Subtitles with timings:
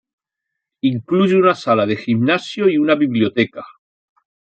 [0.89, 3.63] Incluye una sala de gimnasio y una biblioteca.